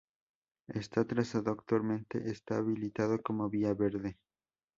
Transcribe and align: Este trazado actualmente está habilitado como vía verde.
Este 0.69 1.05
trazado 1.05 1.51
actualmente 1.51 2.27
está 2.31 2.57
habilitado 2.57 3.21
como 3.21 3.47
vía 3.51 3.71
verde. 3.75 4.17